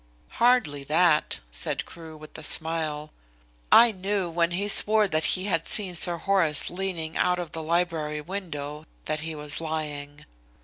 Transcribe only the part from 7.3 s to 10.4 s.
of the library window that he was lying.